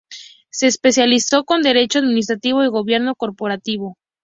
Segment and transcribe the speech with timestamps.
[0.49, 3.97] Se especializó en derecho administrativo y gobierno corporativo.